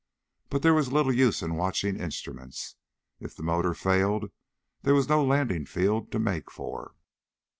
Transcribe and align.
But 0.49 0.63
there 0.63 0.73
was 0.73 0.91
little 0.91 1.13
use 1.13 1.43
in 1.43 1.57
watching 1.57 1.99
instruments. 1.99 2.75
If 3.19 3.35
the 3.35 3.43
motor 3.43 3.75
failed 3.75 4.31
there 4.81 4.95
was 4.95 5.07
no 5.07 5.23
landing 5.23 5.67
field 5.67 6.11
to 6.13 6.17
make 6.17 6.49
for. 6.49 6.95